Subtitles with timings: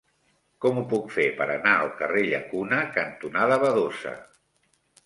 [0.65, 4.21] Com ho puc fer per anar al carrer Llacuna cantonada Badosa?